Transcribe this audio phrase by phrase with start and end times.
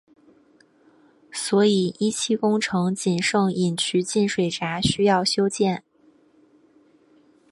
[1.31, 5.83] 所以一期工程仅剩引渠进水闸需要修建。